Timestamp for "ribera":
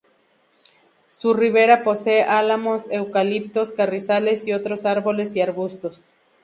1.35-1.83